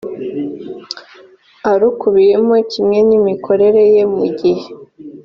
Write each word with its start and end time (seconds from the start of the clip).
arukubiyemo 1.71 2.55
kimwe 2.71 2.99
n 3.07 3.09
imikorere 3.19 3.81
ye 3.93 4.03
mu 4.15 4.25
gihe 4.39 4.67